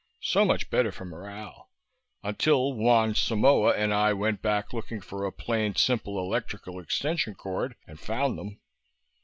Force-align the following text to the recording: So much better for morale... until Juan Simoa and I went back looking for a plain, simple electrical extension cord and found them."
So 0.23 0.45
much 0.45 0.71
better 0.71 0.91
for 0.91 1.05
morale... 1.05 1.69
until 2.23 2.73
Juan 2.73 3.13
Simoa 3.13 3.75
and 3.77 3.93
I 3.93 4.13
went 4.13 4.41
back 4.41 4.73
looking 4.73 4.99
for 4.99 5.25
a 5.27 5.31
plain, 5.31 5.75
simple 5.75 6.17
electrical 6.17 6.79
extension 6.79 7.35
cord 7.35 7.75
and 7.85 7.99
found 7.99 8.35
them." 8.35 8.59